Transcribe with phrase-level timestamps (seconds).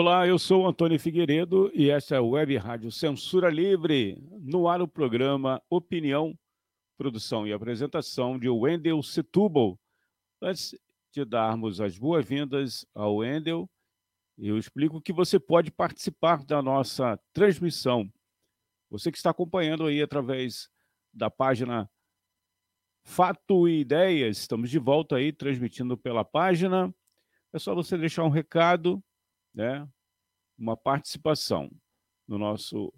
[0.00, 4.16] Olá, eu sou Antônio Figueiredo e esta é a Web Rádio Censura Livre.
[4.38, 6.38] No ar o programa Opinião,
[6.96, 9.76] produção e apresentação de Wendel Setúbal.
[10.40, 10.78] Antes
[11.10, 13.68] de darmos as boas-vindas ao Wendel,
[14.38, 18.08] eu explico que você pode participar da nossa transmissão.
[18.88, 20.70] Você que está acompanhando aí através
[21.12, 21.90] da página
[23.02, 26.94] Fato e Ideias, estamos de volta aí transmitindo pela página.
[27.52, 29.02] É só você deixar um recado
[29.58, 29.88] né,
[30.56, 31.68] uma participação
[32.28, 32.94] no nosso,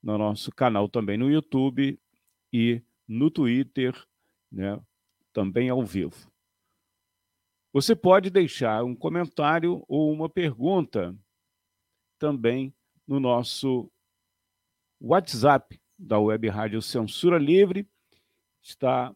[0.00, 2.00] no nosso canal também no YouTube
[2.52, 3.92] e no Twitter,
[4.52, 4.80] né,
[5.32, 6.30] também ao vivo.
[7.72, 11.18] Você pode deixar um comentário ou uma pergunta
[12.20, 12.72] também
[13.04, 13.90] no nosso
[15.00, 17.88] WhatsApp da Web Rádio Censura Livre,
[18.62, 19.12] está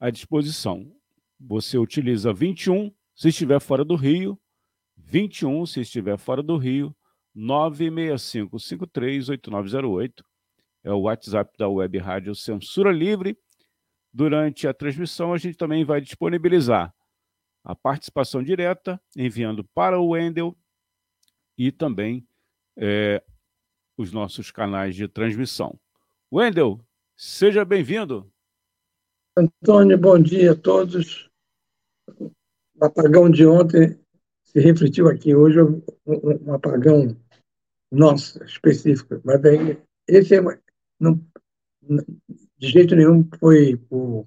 [0.00, 0.92] à disposição.
[1.38, 4.40] Você utiliza 21, se estiver fora do Rio,
[5.10, 6.94] 21, se estiver fora do Rio,
[7.34, 10.22] 965538908.
[10.84, 13.34] É o WhatsApp da Web Rádio Censura Livre.
[14.12, 16.94] Durante a transmissão, a gente também vai disponibilizar
[17.64, 20.54] a participação direta, enviando para o Wendel
[21.56, 22.28] e também
[22.76, 23.24] é,
[23.96, 25.80] os nossos canais de transmissão.
[26.30, 26.78] Wendel,
[27.16, 28.30] seja bem-vindo.
[29.34, 31.30] Antônio, bom dia a todos.
[32.06, 33.98] O apagão de ontem
[34.52, 37.16] se refletiu aqui hoje um, um apagão
[37.90, 40.40] nosso, específico, mas daí, esse é,
[40.98, 41.20] não,
[42.58, 44.24] de jeito nenhum foi por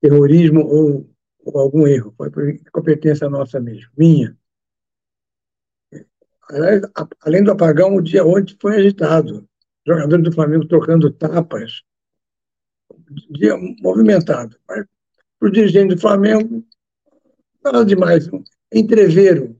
[0.00, 1.10] terrorismo ou,
[1.44, 4.36] ou algum erro, foi por competência nossa mesmo, minha.
[7.22, 9.48] Além do apagão, o dia ontem foi agitado.
[9.86, 11.82] Jogadores do Flamengo trocando tapas.
[13.30, 14.58] Dia movimentado.
[14.68, 14.84] Mas
[15.38, 16.62] para o dirigente do Flamengo,
[17.64, 18.28] nada demais
[18.72, 19.58] entreveiro.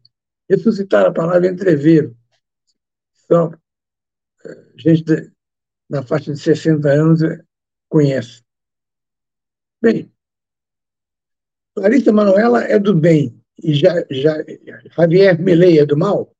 [0.48, 2.16] Ressuscitar a palavra entreveiro.
[3.12, 3.52] Só
[4.44, 5.32] eh, gente
[5.88, 7.42] na faixa de 60 anos eh,
[7.88, 8.42] conhece.
[9.80, 10.12] Bem,
[11.76, 14.36] Larissa Manoela é do bem e já, já,
[14.96, 16.34] Javier Milei é do mal?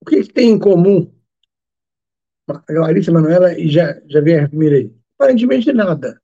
[0.00, 1.12] O que, que tem em comum
[2.68, 4.94] Larissa Manoela e Javier Milei?
[5.18, 6.20] Aparentemente nada.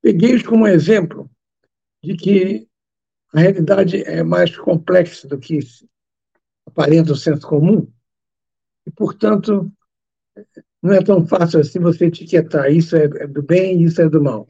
[0.00, 1.30] Peguei-os como exemplo
[2.02, 2.68] de que
[3.34, 5.58] a realidade é mais complexa do que
[6.64, 7.92] aparenta o senso comum,
[8.86, 9.72] e, portanto,
[10.80, 14.22] não é tão fácil assim você etiquetar isso é, do bem e isso é do
[14.22, 14.48] mal.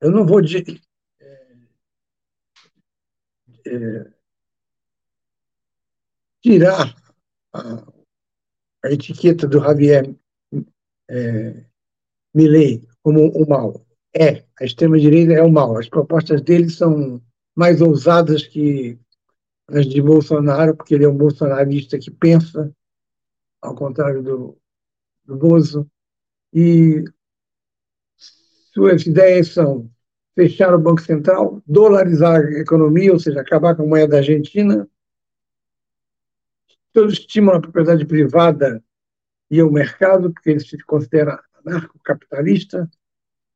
[0.00, 0.80] Eu não vou de,
[1.20, 1.56] é,
[3.66, 4.12] é,
[6.42, 6.92] tirar
[7.52, 7.86] a,
[8.84, 10.12] a, etiqueta do Javier
[11.08, 11.64] é,
[12.34, 13.86] Milley como o mal.
[14.12, 15.78] É, a extrema-direita é o mal.
[15.78, 17.22] As propostas dele são
[17.54, 18.98] mais ousadas que
[19.68, 22.74] as de Bolsonaro, porque ele é um bolsonarista que pensa,
[23.60, 24.58] ao contrário do,
[25.24, 25.90] do Bozo,
[26.52, 27.04] e
[28.16, 29.90] suas ideias são
[30.34, 34.88] fechar o Banco Central, dolarizar a economia, ou seja, acabar com a moeda argentina,
[36.92, 38.82] todo estímulo à propriedade privada
[39.50, 42.90] e ao mercado, porque ele se considera anarcocapitalista,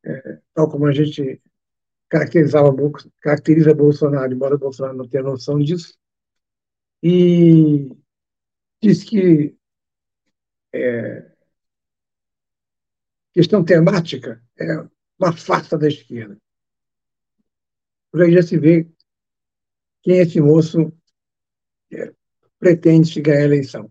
[0.04, 1.40] é, tal como a gente
[2.08, 2.70] caracterizava,
[3.20, 5.96] caracteriza Bolsonaro, embora Bolsonaro não tenha noção disso,
[7.02, 7.90] e
[8.82, 9.56] diz que
[10.72, 11.30] é,
[13.32, 14.80] questão temática é
[15.18, 16.36] uma farsa da esquerda.
[18.10, 18.88] Por aí já se vê
[20.02, 20.92] quem esse moço
[21.92, 22.12] é,
[22.58, 23.90] pretende ganhar a eleição.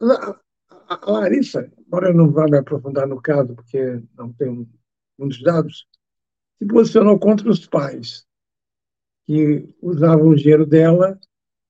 [0.00, 0.40] A,
[0.88, 4.68] a Larissa, embora eu não vá me aprofundar no caso, porque não tenho
[5.18, 5.86] muitos dados,
[6.60, 8.26] se posicionou contra os pais,
[9.26, 11.18] que usavam o dinheiro dela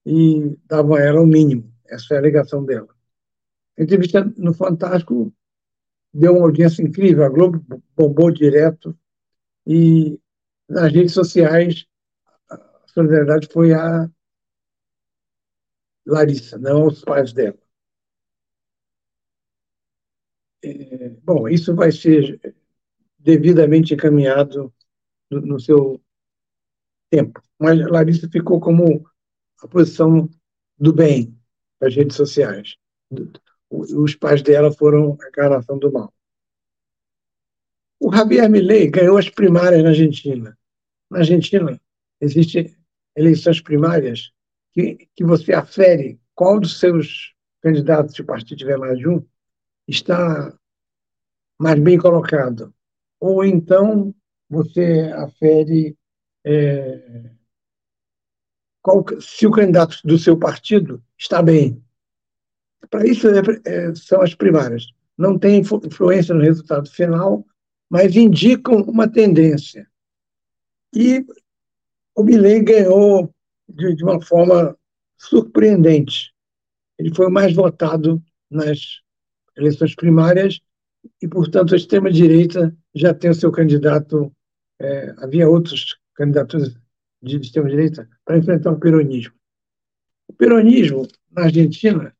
[0.05, 1.73] e davam a ela o mínimo.
[1.87, 2.89] Essa é a alegação dela.
[3.79, 5.33] A entrevista no Fantástico
[6.13, 7.25] deu uma audiência incrível.
[7.25, 7.65] A Globo
[7.97, 8.99] bombou direto
[9.65, 10.19] e
[10.69, 11.87] nas redes sociais
[12.51, 12.59] a
[12.89, 14.11] solidariedade foi a
[16.05, 17.59] Larissa, não aos pais dela.
[20.63, 22.55] É, bom, isso vai ser
[23.19, 24.73] devidamente encaminhado
[25.31, 26.01] no, seu
[27.11, 27.43] tempo.
[27.59, 29.07] Mas Larissa ficou como
[29.63, 30.29] a posição
[30.79, 31.37] do bem
[31.81, 32.77] das redes sociais.
[33.71, 36.13] os pais dela foram a encarnação do mal.
[37.99, 40.59] O Javier Milei ganhou as primárias na Argentina.
[41.11, 41.81] Na Argentina,
[42.21, 42.75] existem
[43.15, 44.33] eleições primárias
[44.73, 49.25] que, que você afere qual dos seus candidatos, se o partido tiver mais de um,
[49.87, 50.57] está
[51.59, 52.73] mais bem colocado.
[53.19, 54.15] Ou então
[54.51, 55.97] você afere
[56.45, 57.31] é,
[58.83, 61.83] qual, se o candidato do seu partido está bem.
[62.91, 64.87] Para isso é, é, são as primárias.
[65.17, 67.47] Não tem influência no resultado final,
[67.89, 69.87] mas indicam uma tendência.
[70.95, 71.25] E
[72.15, 73.33] o Milley ganhou
[73.69, 74.77] de, de uma forma
[75.17, 76.35] surpreendente.
[76.99, 79.01] Ele foi o mais votado nas
[79.57, 80.61] eleições primárias
[81.23, 84.35] e, portanto, a extrema-direita já tem o seu candidato.
[84.81, 86.77] É, havia outros candidatos
[87.23, 89.35] de extrema-direita para enfrentar o peronismo.
[90.27, 92.17] O peronismo, na Argentina,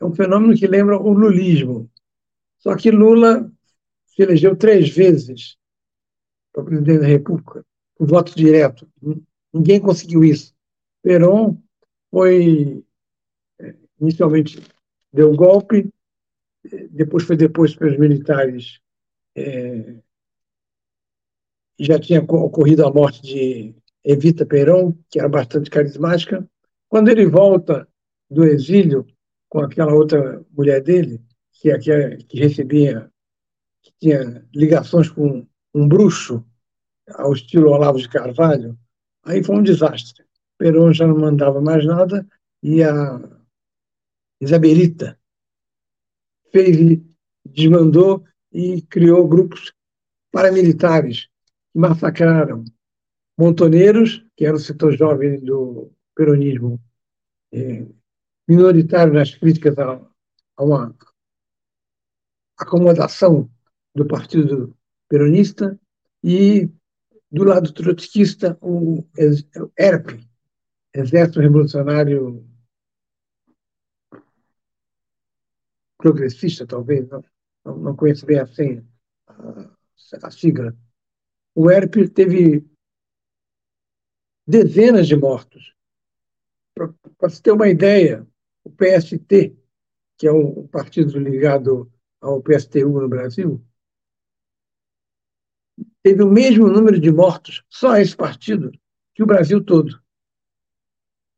[0.00, 1.90] é um fenômeno que lembra o lulismo.
[2.58, 3.50] Só que Lula
[4.06, 5.56] se elegeu três vezes
[6.52, 7.64] para presidente da República,
[7.96, 8.88] por voto direto.
[9.52, 10.54] Ninguém conseguiu isso.
[11.02, 11.60] Perón
[12.10, 12.84] foi,
[13.58, 14.60] é, inicialmente,
[15.12, 15.90] deu golpe,
[16.90, 18.80] depois foi deposto pelos militares.
[19.34, 19.96] É,
[21.78, 23.74] já tinha ocorrido a morte de
[24.04, 26.48] Evita Perón, que era bastante carismática.
[26.88, 27.88] Quando ele volta
[28.30, 29.06] do exílio
[29.48, 31.20] com aquela outra mulher dele,
[31.52, 33.10] que, é, que, que recebia,
[33.82, 36.44] que tinha ligações com um bruxo,
[37.14, 38.76] ao estilo Olavo de Carvalho,
[39.24, 40.24] aí foi um desastre.
[40.58, 42.26] Perón já não mandava mais nada
[42.62, 43.20] e a
[44.40, 45.18] Isabelita
[46.50, 47.00] fez,
[47.44, 49.72] desmandou e criou grupos
[50.32, 51.28] paramilitares
[51.76, 52.64] massacraram
[53.38, 56.80] montoneiros, que era o setor jovem do peronismo,
[57.52, 57.86] é,
[58.48, 60.00] minoritário nas críticas a,
[60.56, 60.96] a uma
[62.58, 63.50] acomodação
[63.94, 64.74] do Partido
[65.08, 65.78] Peronista,
[66.24, 66.68] e
[67.30, 69.06] do lado trotskista, o
[69.78, 70.26] ERP,
[70.94, 72.42] Exército Revolucionário
[75.98, 78.84] Progressista, talvez, não, não conheço bem a senha,
[79.26, 79.70] a,
[80.22, 80.74] a sigla.
[81.58, 82.68] O ERP teve
[84.46, 85.74] dezenas de mortos.
[87.16, 88.26] Para se ter uma ideia,
[88.62, 89.56] o PST,
[90.18, 93.64] que é um partido ligado ao PSTU no Brasil,
[96.02, 98.70] teve o mesmo número de mortos, só esse partido,
[99.14, 99.98] que o Brasil todo.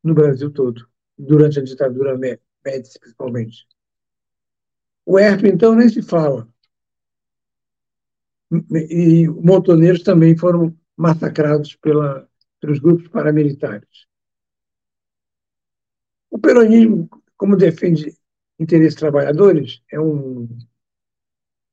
[0.03, 3.69] No Brasil todo, durante a ditadura Médici, principalmente.
[5.07, 6.53] O ERP, então, nem se fala.
[8.51, 12.29] E montoneiros também foram massacrados pela,
[12.61, 14.07] pelos grupos paramilitares.
[16.31, 18.17] O peronismo, como defende
[18.59, 20.49] interesses trabalhadores, é um,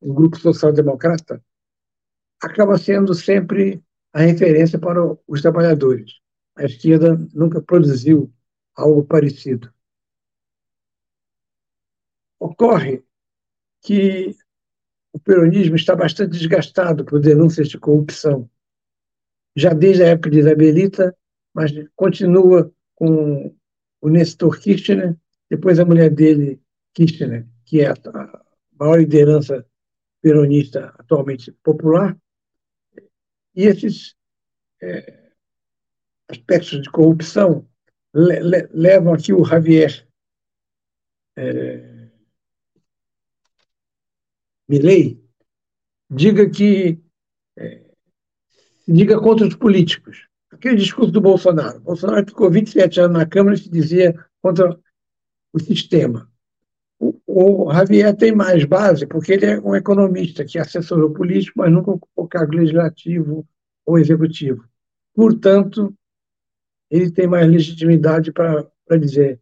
[0.01, 1.43] um grupo social-democrata,
[2.41, 3.83] acaba sendo sempre
[4.13, 6.19] a referência para os trabalhadores.
[6.55, 8.31] A esquerda nunca produziu
[8.75, 9.73] algo parecido.
[12.39, 13.03] Ocorre
[13.81, 14.35] que
[15.15, 18.49] o peronismo está bastante desgastado por denúncias de corrupção
[19.55, 21.15] já desde a época de Isabelita,
[21.53, 23.55] mas continua com
[24.01, 25.15] o Nestor Kirchner,
[25.49, 26.61] depois a mulher dele,
[26.93, 27.95] Kirchner, que é a
[28.77, 29.65] maior liderança
[30.21, 32.17] peronista atualmente popular.
[33.55, 34.17] E esses
[34.81, 35.31] é,
[36.27, 37.65] aspectos de corrupção
[38.13, 40.05] le le levam aqui o Javier
[41.37, 41.94] é,
[44.67, 45.19] Milley,
[46.09, 46.99] diga que
[47.57, 47.81] é,
[48.87, 50.27] diga contra os políticos.
[50.51, 51.79] Aquele discurso do Bolsonaro.
[51.81, 54.79] Bolsonaro ficou 27 anos na Câmara e se dizia contra
[55.51, 56.29] o sistema.
[56.97, 61.71] O, o Javier tem mais base, porque ele é um economista que assessorou político, mas
[61.71, 63.45] nunca ocupou cargo legislativo
[63.85, 64.65] ou executivo.
[65.13, 65.93] Portanto,
[66.89, 68.65] ele tem mais legitimidade para
[68.99, 69.39] dizer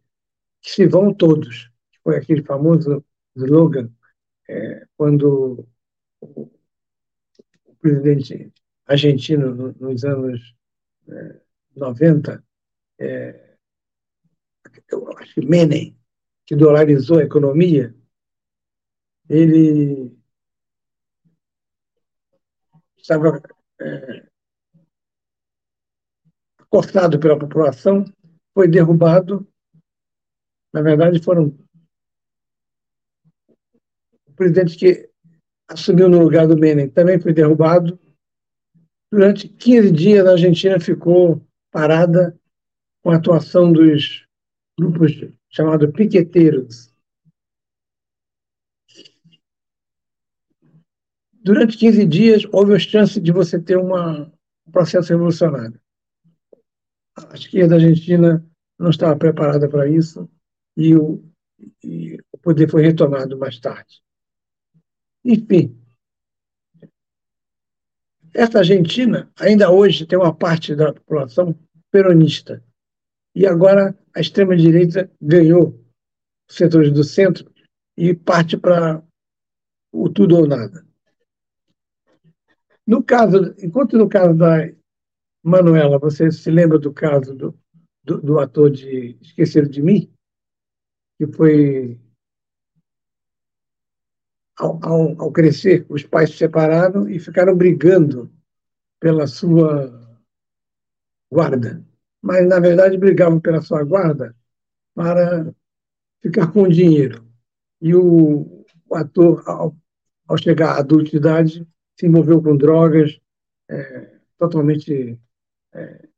[0.60, 1.70] que se vão todos.
[2.02, 3.04] Foi aquele famoso
[3.36, 3.90] slogan
[4.48, 5.66] é, quando
[6.20, 6.50] o,
[7.80, 8.52] presidente
[8.86, 10.54] argentino nos anos
[11.08, 11.40] é,
[11.76, 12.42] 90,
[12.98, 13.56] é,
[14.90, 15.96] eu acho que Menem,
[16.46, 17.94] que dolarizou a economia,
[19.28, 20.16] ele
[22.96, 23.40] estava
[23.80, 24.26] é,
[26.68, 28.04] cortado pela população,
[28.52, 29.46] foi derrubado.
[30.72, 31.56] Na verdade, foram
[34.34, 35.08] o presidente que
[35.68, 37.98] assumiu no lugar do Menem também foi derrubado.
[39.10, 42.36] Durante 15 dias, a Argentina ficou parada
[43.02, 44.26] com a atuação dos
[44.76, 45.12] grupos
[45.48, 46.92] chamados piqueteiros.
[51.32, 54.32] Durante 15 dias, houve a chance de você ter uma,
[54.66, 55.80] um processo revolucionário.
[57.16, 58.44] A esquerda argentina
[58.76, 60.28] não estava preparada para isso
[60.76, 61.22] e o,
[61.84, 64.03] e o poder foi retomado mais tarde.
[65.24, 65.74] Enfim,
[68.34, 71.58] essa Argentina ainda hoje tem uma parte da população
[71.90, 72.62] peronista.
[73.34, 75.80] E agora a extrema-direita ganhou
[76.50, 77.50] setores do centro
[77.96, 79.02] e parte para
[79.92, 80.84] o tudo ou nada.
[82.86, 84.70] No caso, enquanto no caso da
[85.42, 87.58] Manuela, você se lembra do caso do,
[88.02, 90.12] do, do ator de Esquecer de Mim,
[91.18, 92.00] que foi
[94.56, 98.30] ao, ao, ao, crescer, os pais se separaram e ficaram brigando
[99.00, 100.18] pela sua
[101.30, 101.84] guarda.
[102.22, 104.34] Mas, na verdade, brigavam pela sua guarda
[104.94, 105.52] para
[106.22, 107.26] ficar com o dinheiro.
[107.80, 109.76] E o, o ator, ao,
[110.26, 111.66] ao, chegar à adultidade,
[111.98, 113.20] se envolveu com drogas,
[113.68, 115.18] é, totalmente
[115.74, 116.08] é,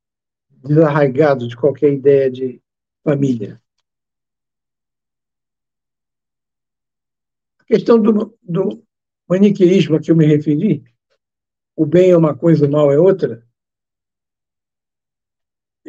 [0.62, 2.62] desarraigado de qualquer ideia de
[3.02, 3.60] família.
[7.66, 8.84] Questão do, do
[9.28, 10.84] maniqueísmo a que eu me referi,
[11.74, 13.46] o bem é uma coisa, o mal é outra,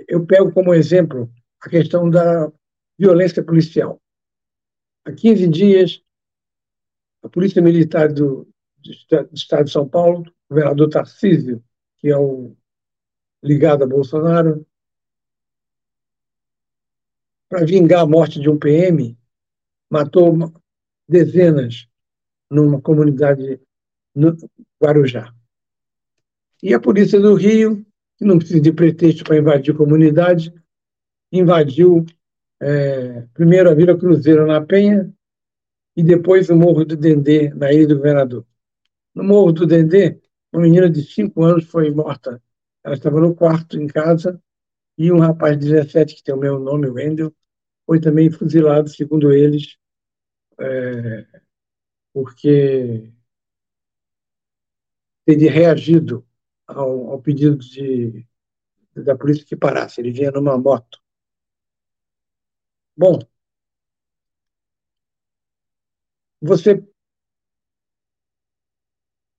[0.07, 1.31] eu pego como exemplo
[1.62, 2.51] a questão da
[2.98, 4.01] violência policial.
[5.05, 6.03] Há 15 dias,
[7.24, 8.48] a Polícia Militar do,
[8.79, 11.63] do Estado de São Paulo, o governador Tarcísio,
[11.98, 12.55] que é o
[13.41, 14.65] ligado a Bolsonaro,
[17.50, 19.17] para vingar a morte de um PM,
[19.89, 20.51] matou
[21.08, 21.88] dezenas
[22.50, 23.60] numa comunidade
[24.16, 24.36] no
[24.82, 25.34] Guarujá.
[26.62, 27.86] E a polícia do Rio,
[28.18, 30.54] que não precisa de pretexto para invadir comunidade,
[31.32, 32.06] invadiu
[32.60, 35.14] é, primeiro a Vila Cruzeiro na Penha
[35.96, 38.46] e depois o Morro do Dendê, na Ilha do Governador.
[39.14, 40.20] No Morro do Dendê,
[40.52, 42.42] uma menina de 5 anos foi morta.
[42.84, 44.42] Ela estava no quarto em casa
[44.98, 47.34] e um rapaz de 17, que tem o meu nome, Wendel,
[47.86, 49.78] foi também fuzilado, segundo eles,
[50.60, 51.42] é,
[52.14, 53.14] porque
[55.26, 56.26] teria reagido
[56.66, 58.26] ao, ao pedido de,
[58.96, 60.02] da polícia que parasse.
[60.02, 61.02] Ele vinha numa moto.
[62.96, 63.20] Bom,
[66.42, 66.84] você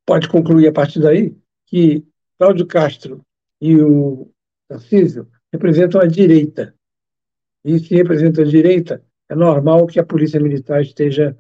[0.07, 2.07] pode concluir a partir daí que
[2.39, 3.27] Cláudio Castro
[3.61, 4.33] e o
[4.69, 6.75] Tarcísio representam a direita.
[7.65, 11.37] E se representa a direita, é normal que a polícia militar esteja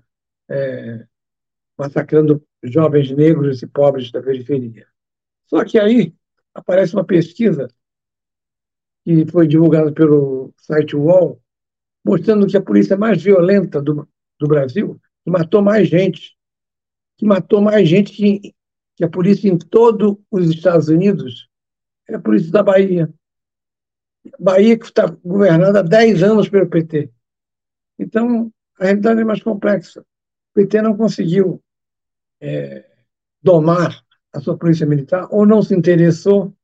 [0.48, 1.06] é,
[1.76, 4.86] massacrando jovens negros e pobres da periferia.
[5.46, 6.14] Só que aí
[6.52, 7.68] aparece uma pesquisa
[9.04, 11.40] que foi divulgada pelo site UOL,
[12.04, 14.06] mostrando que a polícia mais violenta do,
[14.38, 16.36] do Brasil, que matou mais gente,
[17.16, 18.54] que matou mais gente que,
[18.96, 21.48] que a polícia em todos os Estados Unidos,
[22.08, 23.12] é a polícia da Bahia.
[24.38, 27.10] Bahia que está governada há 10 anos pelo PT.
[27.98, 30.00] Então, a realidade é mais complexa.
[30.00, 31.62] O PT não conseguiu
[32.40, 32.84] é,
[33.42, 34.02] domar
[34.32, 36.54] a sua polícia militar ou não se interessou,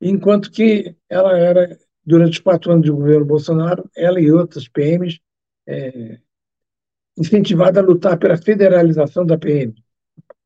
[0.00, 5.20] enquanto que ela era, durante os quatro anos de governo Bolsonaro, ela e outras PMs,
[5.66, 6.18] é,
[7.16, 9.74] incentivada a lutar pela federalização da PM.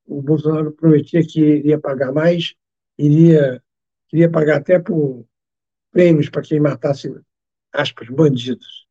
[0.06, 2.54] O Bolsonaro prometia que iria pagar mais,
[2.96, 3.62] iria
[4.08, 5.26] queria pagar até por
[5.92, 7.14] prêmios para quem matasse,
[7.72, 8.87] aspas, bandidos.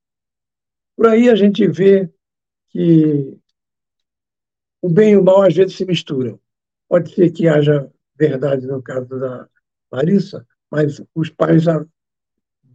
[0.97, 2.11] Por aí a gente vê
[2.69, 3.39] que
[4.81, 6.39] o bem e o mal às vezes se misturam.
[6.89, 7.87] Pode ser que haja
[8.17, 9.47] verdade no caso da
[9.91, 11.65] Larissa, mas os pais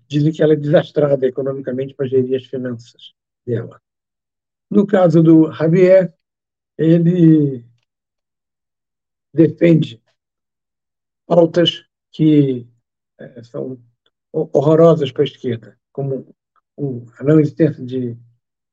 [0.07, 3.13] dizem que ela é desastrada economicamente para gerir as finanças
[3.45, 3.83] dela.
[4.71, 6.15] No caso do Javier,
[6.79, 7.65] ele
[9.35, 10.01] defende
[11.27, 12.69] pautas que
[13.19, 13.83] é, são
[14.33, 16.35] horrorosas para a esquerda, como
[16.79, 18.17] a não existência de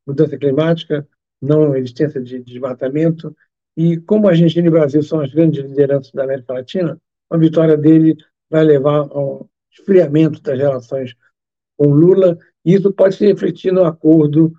[0.06, 1.08] mudança climática,
[1.41, 3.36] não existência de desmatamento,
[3.77, 7.38] e como a Argentina e o Brasil são as grandes lideranças da América Latina, a
[7.38, 8.18] vitória dele
[8.50, 11.15] vai levar ao esfriamento das relações
[11.77, 14.53] com Lula, e isso pode se refletir no acordo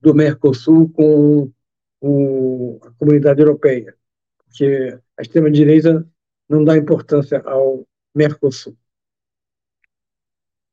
[0.00, 1.52] do Mercosul com
[2.00, 3.94] o, a comunidade europeia,
[4.38, 6.06] porque a extrema-direita
[6.48, 8.76] não dá importância ao Mercosul.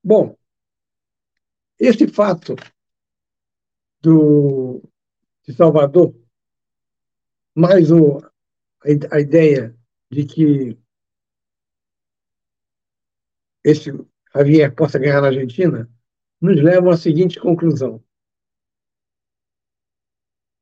[0.03, 0.35] Bom,
[1.81, 2.55] esse fato
[4.01, 4.83] do,
[5.43, 6.15] de Salvador,
[7.55, 8.19] mais o,
[9.11, 9.75] a, ideia
[10.11, 10.79] de que
[13.63, 13.91] esse
[14.33, 15.89] Javier possa ganhar na Argentina,
[16.39, 18.03] nos levam à seguinte conclusão.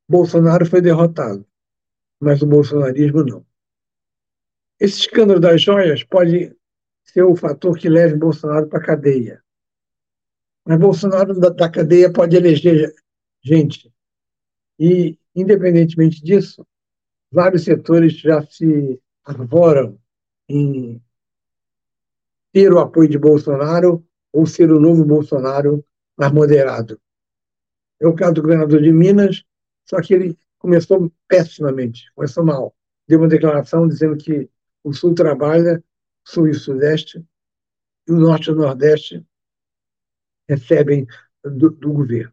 [0.08, 1.46] Bolsonaro foi derrotado.
[2.18, 3.46] mas o bolsonarismo não.
[4.78, 6.56] Esse escândalo das joias pode
[7.04, 9.44] ser o fator que leve Bolsonaro para a cadeia.
[10.66, 12.94] Mas Bolsonaro da, da cadeia pode eleger
[13.42, 13.92] gente.
[14.78, 16.66] E, independentemente disso,
[17.30, 19.98] vários setores já se arvoram
[20.48, 21.02] em
[22.52, 25.84] ter o apoio de Bolsonaro ou ser o novo Bolsonaro
[26.16, 27.00] mais moderado.
[28.00, 29.44] É o caso do governador de Minas,
[29.84, 32.74] só que ele começou pessimamente, começou mal.
[33.06, 34.48] Deu uma declaração dizendo que
[34.82, 35.82] o Sul trabalha,
[36.24, 37.24] Sul e Sudeste,
[38.06, 39.24] e o Norte e o Nordeste
[40.50, 41.06] recebem
[41.44, 42.32] do, do governo.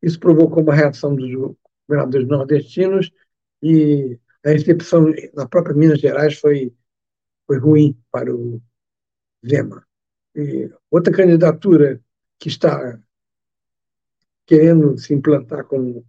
[0.00, 1.30] Isso provocou uma reação dos
[1.88, 3.10] governadores nordestinos
[3.62, 6.72] e a recepção na própria Minas Gerais foi,
[7.46, 8.62] foi ruim para o
[9.44, 9.84] Zema.
[10.34, 12.00] E outra candidatura
[12.38, 12.98] que está
[14.46, 16.06] querendo se implantar como,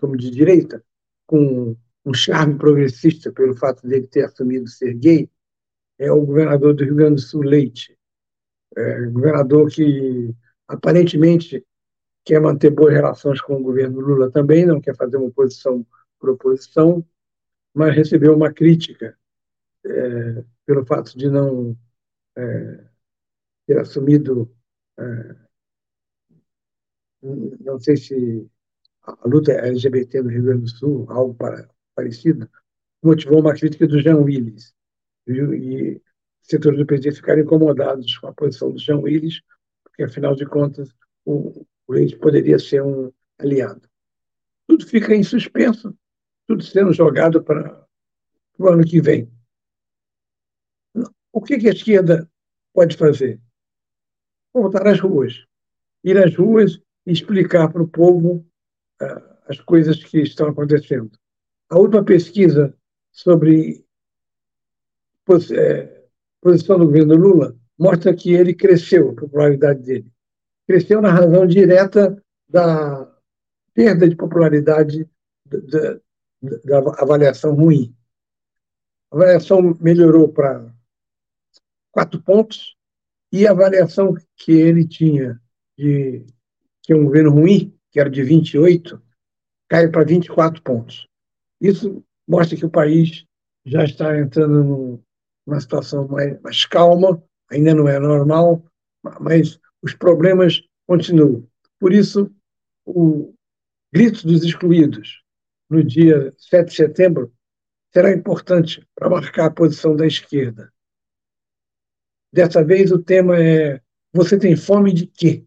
[0.00, 0.82] como de direita,
[1.26, 5.30] com um charme progressista pelo fato dele ter assumido ser gay,
[5.98, 7.96] é o governador do Rio Grande do Sul, Leite.
[8.76, 10.34] É, governador que
[10.68, 11.64] aparentemente
[12.24, 15.86] quer manter boas relações com o governo Lula também, não quer fazer uma oposição
[16.18, 17.06] por oposição,
[17.72, 19.16] mas recebeu uma crítica
[19.84, 21.76] é, pelo fato de não
[22.36, 22.84] é,
[23.66, 24.52] ter assumido,
[24.98, 25.36] é,
[27.60, 28.50] não sei se
[29.02, 32.50] a luta LGBT no Rio Grande do Sul, algo para, parecido,
[33.02, 34.74] motivou uma crítica do Jean Willis.
[35.28, 36.02] E, e
[36.42, 39.42] setores do PT ficaram incomodados com a posição do Jean Willis,
[39.96, 43.88] porque, afinal de contas, o, o Leite poderia ser um aliado.
[44.68, 45.96] Tudo fica em suspenso,
[46.46, 47.86] tudo sendo jogado para
[48.58, 49.32] o ano que vem.
[51.32, 52.30] O que, que a esquerda
[52.74, 53.40] pode fazer?
[54.52, 55.46] Voltar às ruas.
[56.04, 58.46] Ir às ruas e explicar para o povo
[59.00, 61.10] uh, as coisas que estão acontecendo.
[61.70, 62.76] A última pesquisa
[63.12, 63.84] sobre
[65.56, 66.06] é,
[66.40, 70.12] posição do governo Lula mostra que ele cresceu, a popularidade dele
[70.66, 73.10] cresceu na razão direta da
[73.72, 75.08] perda de popularidade
[75.46, 76.00] da,
[76.64, 77.94] da avaliação ruim.
[79.10, 80.74] A avaliação melhorou para
[81.92, 82.76] quatro pontos
[83.32, 85.40] e a avaliação que ele tinha
[85.78, 86.26] de
[86.82, 89.02] que é um governo ruim, que era de 28,
[89.68, 91.08] cai para 24 pontos.
[91.60, 93.24] Isso mostra que o país
[93.64, 95.02] já está entrando
[95.44, 98.64] numa situação mais, mais calma, ainda não é normal,
[99.20, 101.46] mas os problemas continuam.
[101.78, 102.32] Por isso,
[102.84, 103.34] o
[103.92, 105.22] grito dos excluídos,
[105.68, 107.32] no dia 7 de setembro,
[107.92, 110.72] será importante para marcar a posição da esquerda.
[112.32, 113.80] Dessa vez, o tema é
[114.12, 115.46] Você tem fome de quê?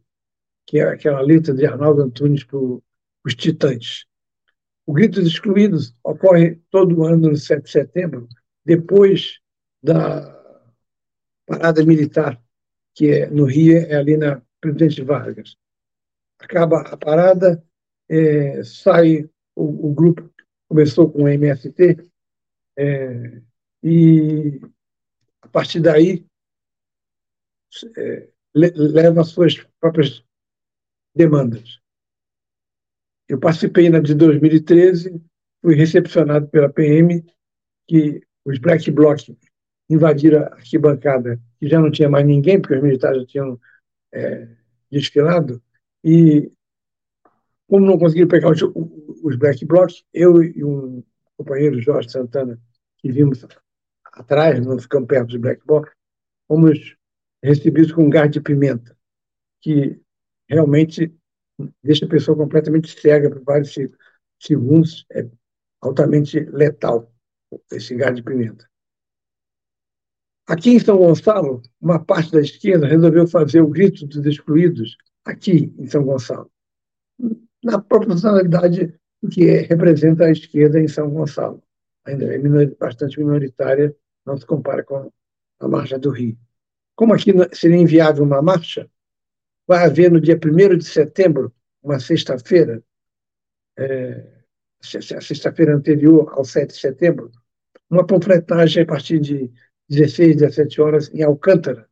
[0.65, 4.05] Que é aquela letra de Arnaldo Antunes para os Titãs.
[4.85, 8.27] O Grito dos Excluídos ocorre todo ano no 7 de setembro,
[8.65, 9.39] depois
[9.83, 10.38] da
[11.49, 12.41] parada militar
[12.99, 15.55] que é no Rio, é ali na Presidente Vargas.
[16.37, 17.63] Acaba a parada,
[18.09, 20.29] é, sai o, o, grupo,
[20.67, 21.97] começou com o MST,
[22.77, 23.41] é,
[23.81, 24.59] e
[25.41, 26.25] a partir daí
[27.97, 30.21] é, leva as suas próprias
[31.15, 31.79] demandas.
[33.29, 35.21] Eu participei na de 2013,
[35.61, 37.25] fui recepcionado pela PM,
[37.87, 39.21] que os Black Bloc
[39.89, 43.59] invadiram a arquibancada que já não tinha mais ninguém, porque os militares já tinham
[44.13, 44.47] é,
[44.91, 45.61] desfilado,
[46.03, 46.51] e
[47.67, 51.03] como não conseguiram pegar os, os black blocs, eu e um
[51.37, 52.59] companheiro, Jorge Santana,
[52.97, 53.45] que vimos
[54.13, 55.91] atrás, não ficamos perto dos black blocs,
[56.47, 56.95] fomos
[57.43, 58.95] recebidos com um gás de pimenta,
[59.61, 59.99] que
[60.47, 61.13] realmente
[61.83, 63.75] deixa a pessoa completamente cega por vários
[64.41, 65.27] segundos, é
[65.81, 67.13] altamente letal
[67.71, 68.68] esse gás de pimenta.
[70.49, 75.71] Aqui em São Gonçalo, uma parte da esquerda resolveu fazer o grito dos excluídos aqui
[75.77, 76.51] em São Gonçalo,
[77.63, 81.61] na proporcionalidade do que é, representa a esquerda em São Gonçalo.
[82.03, 85.11] Ainda é minor, bastante minoritária, não se compara com
[85.59, 86.35] a marcha do Rio.
[86.95, 88.89] Como aqui seria inviável uma marcha,
[89.67, 92.83] vai haver no dia 1 de setembro, uma sexta-feira,
[93.77, 94.25] é,
[95.15, 97.31] a sexta-feira anterior ao 7 de setembro,
[97.87, 99.51] uma panfletagem a partir de
[99.89, 101.89] 16, 17 horas, em Alcântara,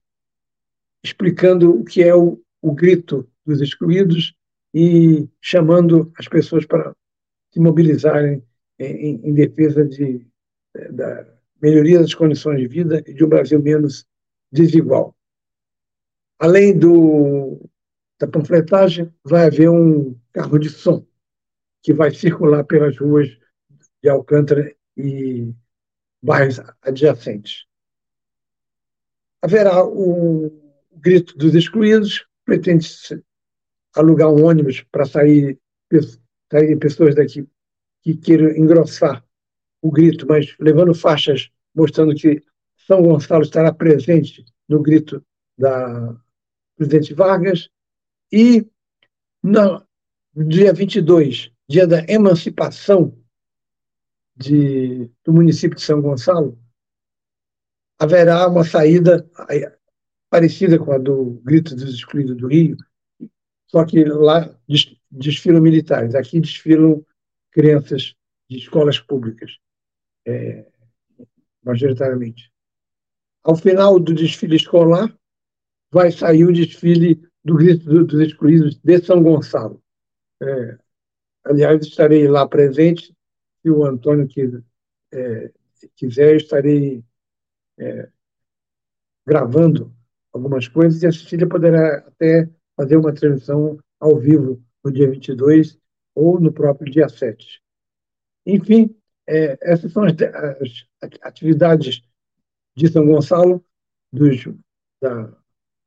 [1.04, 4.36] explicando o que é o, o grito dos excluídos
[4.74, 6.96] e chamando as pessoas para
[7.52, 8.44] se mobilizarem
[8.78, 10.28] em, em defesa de,
[10.92, 11.28] da
[11.62, 14.06] melhoria das condições de vida e de um Brasil menos
[14.52, 15.16] desigual.
[16.40, 17.68] Além do,
[18.20, 21.06] da panfletagem, vai haver um carro de som
[21.82, 23.28] que vai circular pelas ruas
[24.04, 25.52] de Alcântara e
[26.22, 27.66] bairros adjacentes.
[29.42, 30.52] Haverá o
[30.92, 32.88] grito dos excluídos, pretende
[33.96, 35.60] alugar um ônibus para sair,
[36.52, 37.48] sair pessoas daqui
[38.02, 39.24] que queiram engrossar
[39.82, 42.44] o grito, mas levando faixas mostrando que
[42.88, 45.24] São Gonçalo estará presente no grito
[45.58, 46.16] da
[46.76, 47.70] presidente Vargas.
[48.32, 48.66] E
[49.44, 49.86] no
[50.36, 53.18] dia 22, dia da emancipação
[54.36, 56.58] de, do município de São Gonçalo,
[58.00, 59.28] haverá uma saída
[60.30, 62.78] parecida com a do Grito dos Excluídos do Rio,
[63.68, 64.56] só que lá
[65.10, 67.06] desfilam militares, aqui desfilam
[67.52, 68.16] crianças
[68.50, 69.58] de escolas públicas,
[70.26, 70.66] é,
[71.64, 72.52] majoritariamente.
[73.44, 75.14] Ao final do desfile escolar,
[75.92, 79.82] vai sair o desfile do Grito dos Excluídos de São Gonçalo.
[80.42, 80.78] É,
[81.46, 83.16] aliás, estarei lá presente,
[83.62, 84.64] se o Antônio quiser,
[85.14, 85.52] é,
[85.96, 87.04] quiser estarei
[87.80, 88.10] é,
[89.26, 89.94] gravando
[90.34, 95.78] algumas coisas e a Cecília poderá até fazer uma transmissão ao vivo no dia 22
[96.16, 97.62] ou no próprio dia 7.
[98.46, 98.96] Enfim,
[99.28, 102.02] é, essas são as, as, atividades
[102.76, 103.64] de São Gonçalo,
[104.12, 104.48] dos,
[105.02, 105.34] da,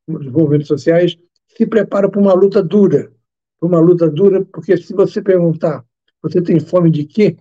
[0.06, 1.16] dos movimentos sociais,
[1.48, 3.12] se preparam para uma luta dura.
[3.58, 5.84] Para uma luta dura, porque se você perguntar,
[6.22, 7.38] você tem fome de quê?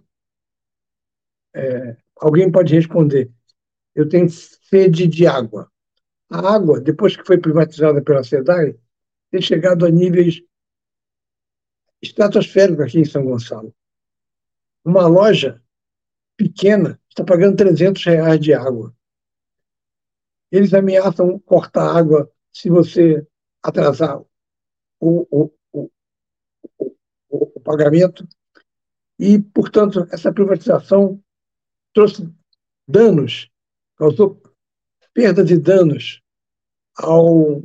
[1.53, 3.31] É, alguém pode responder,
[3.99, 5.69] eu tenho sede de água.
[6.29, 8.79] A água, depois que foi privatizada pela SEDAI,
[9.29, 10.41] tem chegado a níveis
[12.01, 13.75] estratosféricos aqui em São Gonçalo.
[14.85, 15.61] Uma loja
[16.37, 18.95] pequena está pagando 300 reais de água.
[20.49, 23.27] Eles ameaçam cortar água se você
[23.61, 24.21] atrasar
[24.99, 25.89] o, o, o,
[27.29, 28.25] o, pagamento.
[29.19, 31.21] E, portanto, essa privatização
[31.93, 32.33] trouxe
[32.87, 33.51] danos,
[33.99, 34.41] causou
[35.13, 36.21] perdas e danos
[36.97, 37.61] ao,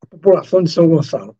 [0.00, 1.36] à população de São Gonçalo.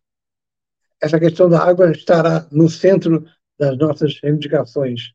[1.01, 3.25] Essa questão da água estará no centro
[3.57, 5.13] das nossas reivindicações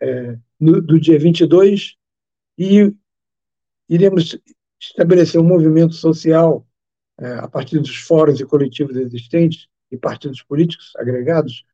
[0.00, 1.96] é, no, do dia 22
[2.58, 2.92] e
[3.88, 4.36] iremos
[4.80, 6.66] estabelecer um movimento social
[7.18, 11.64] é, a partir dos fóruns e coletivos existentes e partidos políticos agregados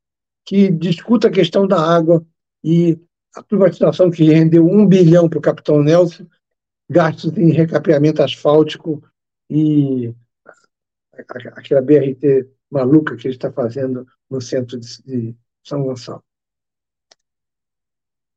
[0.45, 2.27] que discuta a questão da água
[2.65, 2.99] e
[3.35, 6.27] a privatização que rendeu um bilhão para o capitão Nelson,
[6.89, 9.03] gastos em recapeamento asfáltico
[9.51, 10.15] e
[11.13, 16.23] aquela BRT maluca que ele está fazendo no centro de São Gonçalo.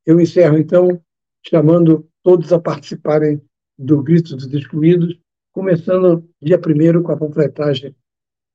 [0.05, 1.01] Eu encerro, então,
[1.45, 3.41] chamando todos a participarem
[3.77, 5.19] do Grito dos Excluídos,
[5.51, 7.95] começando dia 1 com a completagem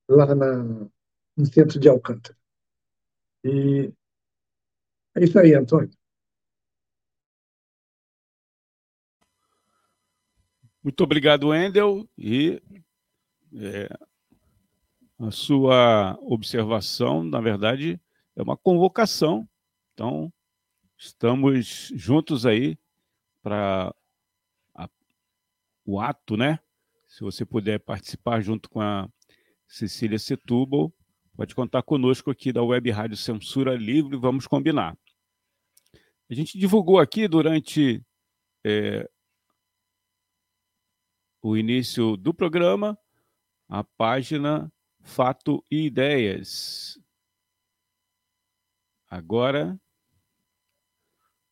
[0.08, 0.64] lá na,
[1.36, 2.36] no centro de Alcântara.
[3.44, 3.92] E
[5.14, 5.90] é isso aí, Antônio.
[10.86, 12.08] Muito obrigado, Wendel.
[12.16, 12.62] E
[13.56, 13.88] é,
[15.18, 18.00] a sua observação, na verdade,
[18.36, 19.48] é uma convocação.
[19.92, 20.32] Então,
[20.96, 22.78] estamos juntos aí
[23.42, 23.92] para
[25.84, 26.60] o ato, né?
[27.08, 29.08] Se você puder participar junto com a
[29.66, 30.92] Cecília Setúbal,
[31.36, 34.96] pode contar conosco aqui da Web Rádio Censura Livre, vamos combinar.
[36.30, 38.00] A gente divulgou aqui durante
[38.64, 39.10] é,
[41.48, 42.98] o início do programa
[43.68, 46.98] a página Fato e Ideias.
[49.08, 49.78] Agora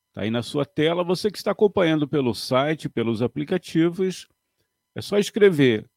[0.08, 1.02] Está aí na sua tela.
[1.02, 4.28] Você que está acompanhando pelo site, pelos aplicativos,
[4.94, 5.90] é só escrever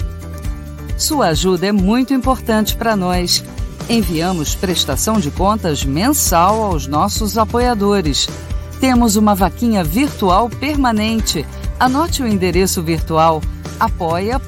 [0.99, 3.43] Sua ajuda é muito importante para nós.
[3.89, 8.29] Enviamos prestação de contas mensal aos nossos apoiadores.
[8.81, 11.45] Temos uma vaquinha virtual permanente.
[11.79, 13.43] Anote o endereço virtual
[13.79, 14.43] apoia.se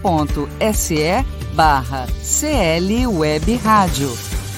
[1.55, 4.11] barra CL Web Rádio.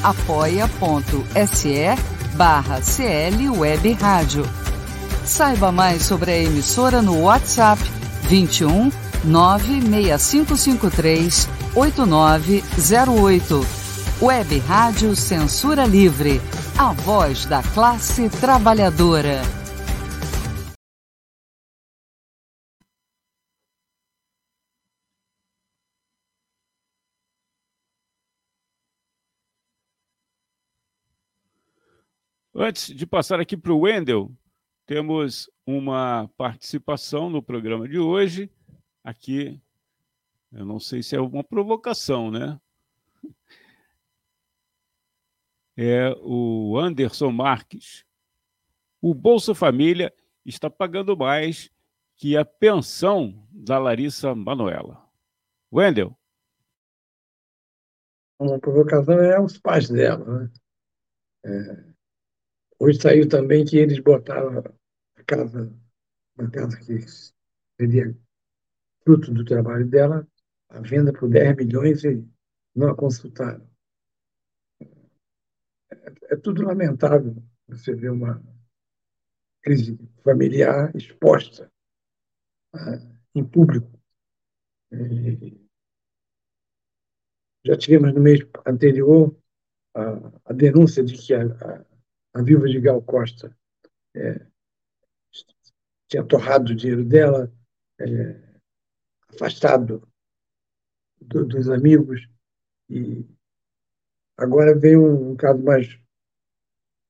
[0.03, 1.85] apoia.se
[2.35, 4.49] barra CL Web Rádio.
[5.25, 7.83] Saiba mais sobre a emissora no WhatsApp
[8.29, 8.93] 21
[9.25, 13.86] 96553 8908.
[14.21, 16.41] Web Rádio Censura Livre.
[16.79, 19.43] A voz da classe trabalhadora.
[32.55, 34.33] Antes de passar aqui para o Wendel,
[34.87, 38.51] temos uma participação no programa de hoje,
[39.05, 39.61] aqui
[40.51, 42.59] eu não sei se é uma provocação, né?
[45.77, 48.05] É o Anderson Marques.
[49.01, 50.13] O Bolsa Família
[50.45, 51.71] está pagando mais
[52.17, 55.07] que a pensão da Larissa Manuela.
[55.71, 56.17] Wendel.
[58.39, 60.25] Uma provocação é os pais dela.
[60.25, 60.51] Né?
[61.45, 61.85] É,
[62.79, 64.59] hoje saiu também que eles botaram
[65.17, 65.73] a casa,
[66.39, 66.99] uma casa que
[67.79, 68.17] seria
[69.05, 70.27] fruto do trabalho dela,
[70.69, 72.27] a venda por 10 milhões e
[72.75, 73.67] não a consultaram.
[76.07, 78.43] É, é tudo lamentável você ver uma
[79.63, 81.71] crise familiar exposta
[82.75, 83.91] uh, em público.
[84.93, 85.67] E
[87.67, 89.37] já tivemos no mês anterior
[89.95, 91.87] a, a denúncia de que a, a,
[92.35, 93.57] a viúva de Gal Costa
[94.15, 94.47] é,
[96.09, 97.53] tinha torrado o dinheiro dela,
[97.99, 98.61] é,
[99.29, 100.07] afastado
[101.21, 102.29] do, dos amigos.
[102.89, 103.27] E
[104.37, 105.99] agora vem um, um caso mais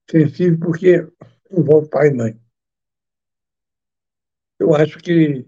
[0.09, 1.07] sensível, porque
[1.51, 2.41] envolve pai e mãe.
[4.59, 5.47] Eu acho que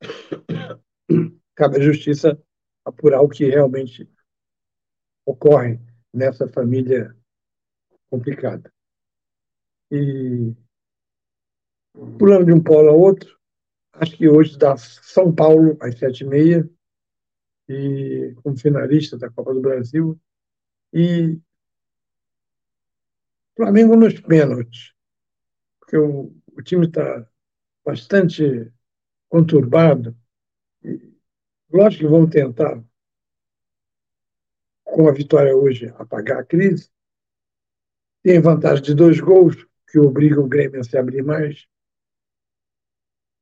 [1.54, 2.40] cabe à justiça
[2.84, 4.10] apurar o que realmente
[5.24, 5.80] ocorre
[6.12, 7.16] nessa família
[8.10, 8.72] complicada.
[9.90, 10.54] E,
[12.18, 13.38] pulando de um polo a outro,
[13.92, 16.68] acho que hoje dá São Paulo às sete e meia,
[17.68, 20.18] e como finalista da Copa do Brasil,
[20.92, 21.40] e
[23.56, 24.92] Flamengo nos pênaltis,
[25.78, 27.26] porque o, o time está
[27.84, 28.72] bastante
[29.28, 30.16] conturbado.
[30.82, 31.12] E,
[31.70, 32.82] lógico que vão tentar,
[34.84, 36.90] com a vitória hoje, apagar a crise.
[38.22, 39.56] Tem vantagem de dois gols,
[39.88, 41.66] que obrigam o Grêmio a se abrir mais.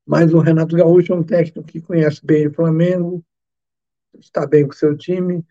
[0.05, 3.25] Mas o Renato Gaúcho é um técnico que conhece bem o Flamengo,
[4.19, 5.45] está bem com o seu time.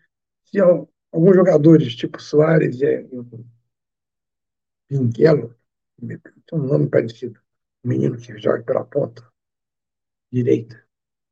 [0.45, 3.07] Se alguns jogadores, tipo Soares e
[4.87, 5.55] Pinguelo,
[5.99, 6.19] tem
[6.59, 7.39] um nome parecido,
[7.83, 9.25] um menino que joga pela ponta
[10.31, 10.83] direita.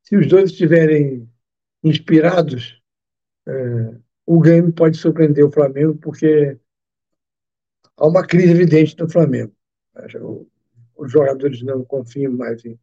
[0.03, 1.29] Se os dois estiverem
[1.83, 2.81] inspirados,
[3.47, 3.51] é,
[4.25, 6.59] o Grêmio pode surpreender o Flamengo, porque
[7.97, 9.55] há uma crise evidente no Flamengo.
[10.95, 12.79] Os jogadores não confiam mais em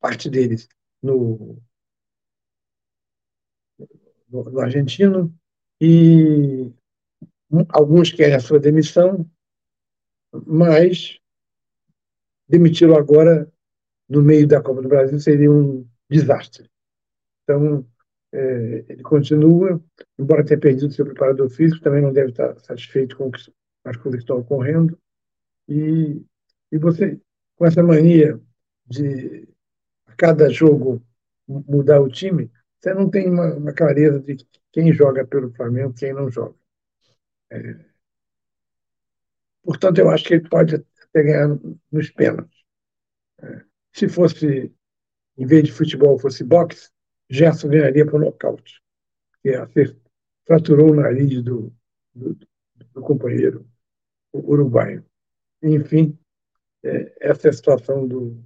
[0.00, 0.68] parte deles
[1.02, 1.60] no,
[4.28, 5.32] no, no argentino,
[5.80, 6.72] e
[7.68, 9.28] alguns querem a sua demissão,
[10.46, 11.18] mas
[12.48, 13.50] demiti-lo agora
[14.08, 16.70] no meio da Copa do Brasil seria um desastre.
[17.42, 17.86] Então,
[18.32, 19.82] é, ele continua,
[20.18, 23.30] embora tenha perdido seu preparador físico, também não deve estar satisfeito com
[23.84, 24.98] as coisas que estão ocorrendo.
[25.68, 26.22] E,
[26.70, 27.20] e você,
[27.56, 28.40] com essa mania
[28.86, 29.48] de
[30.06, 31.02] a cada jogo
[31.46, 34.36] mudar o time, você não tem uma, uma clareza de
[34.72, 36.54] quem joga pelo Flamengo quem não joga.
[37.50, 37.84] É,
[39.62, 41.48] portanto, eu acho que ele pode até ganhar
[41.90, 42.64] nos pênaltis.
[43.40, 44.74] É, se fosse,
[45.38, 46.90] em vez de futebol, fosse boxe,
[47.28, 48.82] Gerson ganharia por nocaute.
[49.42, 49.96] Porque
[50.46, 51.72] fraturou o nariz do,
[52.14, 52.38] do,
[52.92, 53.66] do companheiro
[54.32, 55.04] uruguaio.
[55.62, 56.18] Enfim,
[56.84, 58.42] é, essa é a situação do,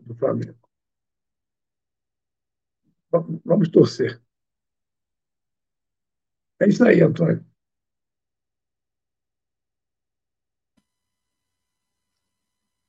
[0.00, 0.61] do Flamengo.
[3.44, 4.20] Vamos torcer.
[6.60, 7.44] É isso aí, Antônio.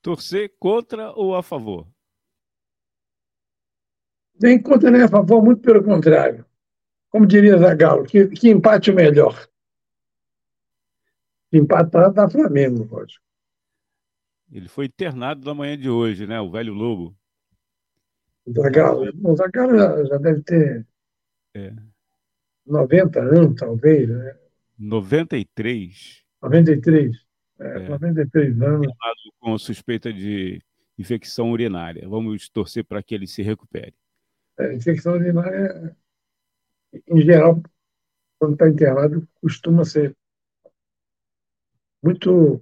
[0.01, 1.87] Torcer contra ou a favor?
[4.41, 6.45] Nem contra nem a favor, muito pelo contrário.
[7.09, 9.47] Como diria Zagallo, que, que empate o melhor.
[11.51, 13.23] Empatar dá Flamengo, lógico.
[14.51, 16.39] Ele foi internado na manhã de hoje, né?
[16.39, 17.15] O velho Lobo.
[18.45, 20.85] O Zagallo, o Zagallo já, já deve ter
[21.55, 21.73] é.
[22.65, 24.37] 90 anos, talvez, né?
[24.77, 26.23] 93.
[26.41, 27.15] 93.
[27.59, 27.89] É, é.
[27.89, 28.87] 93 anos.
[29.39, 30.61] Com suspeita de
[30.97, 32.07] infecção urinária.
[32.07, 33.95] Vamos torcer para que ele se recupere.
[34.57, 35.95] É, infecção urinária,
[37.07, 37.61] em geral,
[38.37, 40.15] quando está internado, costuma ser
[42.03, 42.61] muito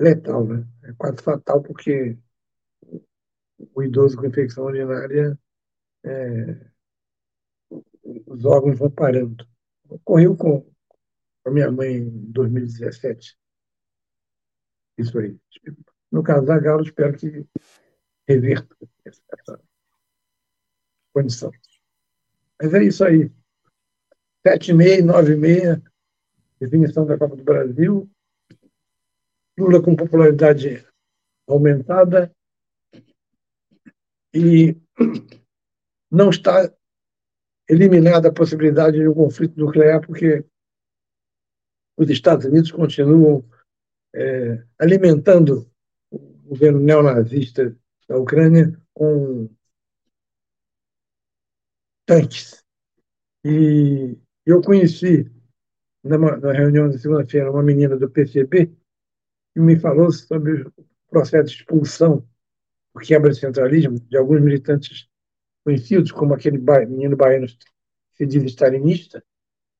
[0.00, 0.66] letal, né?
[0.82, 2.18] É quase fatal, porque
[3.74, 5.38] o idoso com infecção urinária,
[6.04, 6.72] é,
[8.26, 9.46] os órgãos vão parando.
[9.88, 10.70] Ocorreu com
[11.44, 13.38] a minha mãe em 2017.
[14.98, 15.38] Isso aí.
[16.10, 17.46] No caso da Galo, espero que
[18.28, 19.60] reverta essa
[21.12, 21.50] condição.
[22.60, 23.30] Mas é isso aí.
[24.46, 25.82] Sete e meia, nove e meia,
[26.58, 28.10] definição da Copa do Brasil.
[29.58, 30.86] Lula com popularidade
[31.46, 32.34] aumentada
[34.34, 34.76] e
[36.10, 36.72] não está
[37.68, 40.44] eliminada a possibilidade de um conflito nuclear, porque
[41.96, 43.44] os Estados Unidos continuam
[44.14, 45.70] é, alimentando
[46.10, 46.18] o
[46.48, 47.76] governo neonazista
[48.08, 49.48] da Ucrânia com
[52.06, 52.62] tanques.
[53.44, 55.30] E eu conheci,
[56.04, 58.66] numa, na reunião de segunda-feira, uma menina do PCB
[59.54, 60.72] que me falou sobre o
[61.08, 62.26] processo de expulsão,
[62.94, 65.08] o quebra de centralismo de alguns militantes
[65.64, 67.56] conhecidos, como aquele menino baiano que
[68.12, 69.24] se diz stalinista,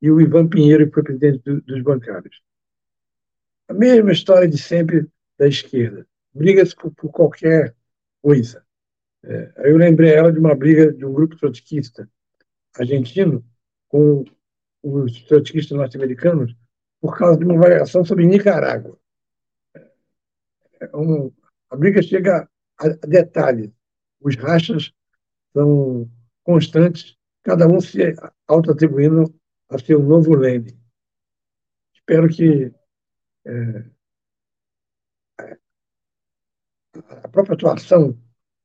[0.01, 2.43] e o Ivan Pinheiro, que foi presidente do, dos bancários.
[3.69, 6.07] A mesma história de sempre da esquerda.
[6.35, 7.75] Brigas por, por qualquer
[8.21, 8.65] coisa.
[9.25, 12.09] É, eu lembrei ela de uma briga de um grupo trotskista
[12.77, 13.45] argentino
[13.89, 14.25] com
[14.83, 16.57] os trotskistas norte-americanos
[17.01, 18.99] por causa de uma variação sobre Nicarágua.
[20.81, 21.33] É um,
[21.71, 22.49] a briga chega
[23.07, 23.71] detalhes.
[24.21, 24.93] Os rachas
[25.53, 26.11] são
[26.45, 28.15] constantes, cada um se
[28.47, 29.35] auto-atribuindo
[29.69, 30.79] a seu novo leme.
[31.95, 32.73] Espero que
[33.47, 33.85] é,
[36.95, 38.19] a própria atuação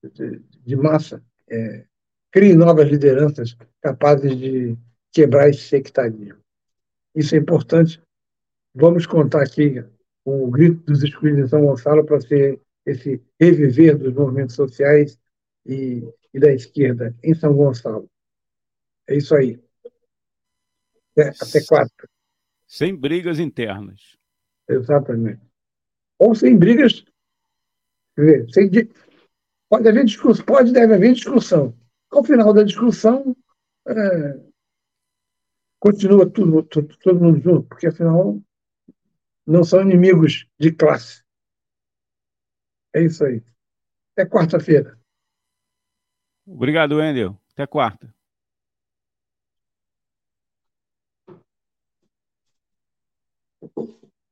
[0.04, 1.86] de, de massa é,
[2.32, 4.78] crie novas lideranças capazes de
[5.12, 6.38] quebrar esse sectarismo.
[7.16, 8.02] Isso é importante.
[8.76, 9.84] Vamos contar aqui
[10.24, 15.20] o grito dos excluídos de São Gonçalo para ser esse reviver dos movimentos sociais
[15.66, 16.02] e,
[16.34, 18.10] e da esquerda em São Gonçalo.
[19.06, 19.62] É isso aí.
[21.12, 22.10] Até, até quarta.
[22.66, 24.18] Sem brigas internas.
[24.70, 25.42] Exatamente.
[26.18, 27.04] Ou sem brigas.
[28.52, 28.70] Sem,
[29.70, 31.78] pode haver discussão, pode deve haver discussão.
[32.10, 33.36] Ao final da discussão,
[33.86, 34.40] é,
[35.78, 38.42] continua tudo, tudo, todo mundo junto, porque afinal
[39.46, 41.27] não são inimigos de classe.
[42.98, 43.44] É isso aí.
[44.14, 45.00] Até quarta-feira.
[46.48, 47.40] Obrigado, Wendel.
[47.54, 48.12] Até quarta.